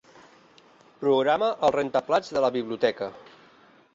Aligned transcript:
Programa 1.03 1.51
el 1.69 1.75
rentaplats 1.77 2.33
de 2.37 2.45
la 2.47 2.51
biblioteca. 2.57 3.13